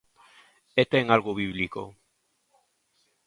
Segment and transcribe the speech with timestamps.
[0.81, 1.83] E ten algo bíblico.